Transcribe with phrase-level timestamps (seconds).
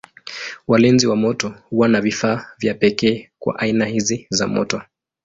[0.67, 4.81] Walinzi wa moto huwa na vifaa vya pekee kwa aina hizi za moto.